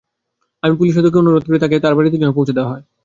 [0.63, 2.83] আমি পুলিশ সদস্যকে অনুরোধ করি তাঁকে তাঁর বাড়িতে যেন পৌঁছে দেওয়া হয়।